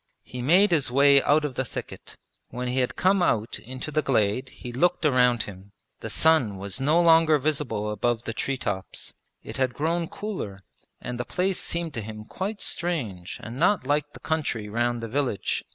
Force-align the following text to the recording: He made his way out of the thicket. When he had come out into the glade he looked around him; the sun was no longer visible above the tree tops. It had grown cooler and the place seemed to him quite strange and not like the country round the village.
He 0.23 0.41
made 0.41 0.71
his 0.71 0.89
way 0.89 1.21
out 1.21 1.45
of 1.45 1.53
the 1.53 1.63
thicket. 1.63 2.15
When 2.49 2.67
he 2.67 2.79
had 2.79 2.95
come 2.95 3.21
out 3.21 3.59
into 3.59 3.91
the 3.91 4.01
glade 4.01 4.49
he 4.49 4.71
looked 4.73 5.05
around 5.05 5.43
him; 5.43 5.73
the 5.99 6.09
sun 6.09 6.57
was 6.57 6.81
no 6.81 6.99
longer 6.99 7.37
visible 7.37 7.91
above 7.91 8.23
the 8.23 8.33
tree 8.33 8.57
tops. 8.57 9.13
It 9.43 9.57
had 9.57 9.75
grown 9.75 10.07
cooler 10.07 10.63
and 11.01 11.19
the 11.19 11.23
place 11.23 11.59
seemed 11.59 11.93
to 11.93 12.01
him 12.01 12.25
quite 12.25 12.61
strange 12.61 13.39
and 13.43 13.59
not 13.59 13.85
like 13.85 14.13
the 14.13 14.19
country 14.19 14.67
round 14.67 15.03
the 15.03 15.07
village. 15.07 15.63